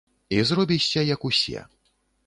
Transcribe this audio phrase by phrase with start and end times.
[0.29, 1.65] І зробішся як усе.